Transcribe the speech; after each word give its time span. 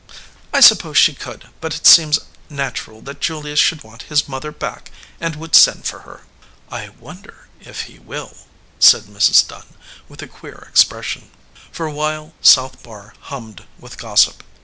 "I 0.51 0.61
suppose 0.61 0.97
she 0.97 1.13
could, 1.13 1.51
but 1.61 1.75
it 1.75 1.85
seems 1.85 2.17
natural 2.49 3.01
that 3.01 3.21
Julius 3.21 3.59
should 3.59 3.83
want 3.83 4.01
his 4.09 4.27
mother 4.27 4.51
back 4.51 4.89
and 5.19 5.35
would 5.35 5.53
send 5.53 5.85
for 5.85 5.99
her." 5.99 6.21
"I 6.71 6.89
wonder 6.89 7.47
if 7.59 7.81
he 7.83 7.99
will," 7.99 8.35
said 8.79 9.03
Mrs. 9.03 9.47
Dunn, 9.47 9.75
with 10.09 10.23
a 10.23 10.27
queer 10.27 10.67
expression. 10.67 11.29
For 11.71 11.85
a 11.85 11.93
while 11.93 12.33
South 12.41 12.81
Barr 12.81 13.13
hummed 13.19 13.65
with 13.77 13.99
gossip. 13.99 14.43